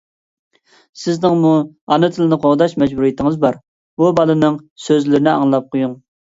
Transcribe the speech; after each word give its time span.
سىزنىڭمۇ 1.01 1.51
ئانا 1.97 2.09
تىلنى 2.15 2.41
قوغداش 2.47 2.75
مەجبۇرىيىتىڭىز 2.85 3.39
بار. 3.47 3.61
بۇ 4.03 4.11
بالىنىڭ 4.23 4.61
سۆزلىرىنى 4.89 5.35
ئاڭلاپ 5.39 5.73
قويۇڭ. 5.73 5.99